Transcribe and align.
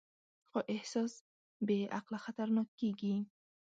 خو 0.49 0.59
احساس 0.73 1.13
بېعقله 1.67 2.19
خطرناک 2.25 2.69
کېږي. 2.79 3.15